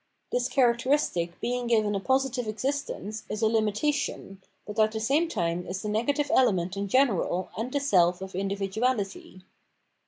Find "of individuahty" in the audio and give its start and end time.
8.19-9.43